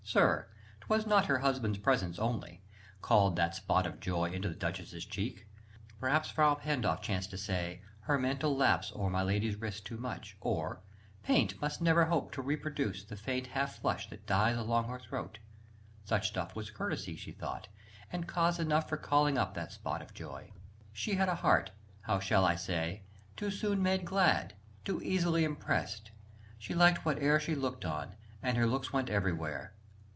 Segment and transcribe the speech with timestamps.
[0.03, 0.49] Sir,
[0.81, 2.61] 'twas not Her husband's presence only,
[3.01, 5.47] called that spot Of joy into the Duchess' cheek:
[6.01, 10.35] perhaps Frà Pandolf chanced to say "Her mantle laps Over my Lady's wrist too much,"
[10.41, 10.81] or
[11.23, 15.39] "Paint Must never hope to reproduce the faint Half flush that dies along her throat;"
[16.03, 17.69] such stuff Was courtesy, she thought,
[18.11, 20.51] and cause enough For calling up that spot of joy.
[20.91, 21.71] She had A heart...
[22.01, 23.03] how shall I say?...
[23.37, 26.11] too soon made glad, Too easily impressed;
[26.57, 29.73] she liked whate'er She looked on, and her looks went everywhere.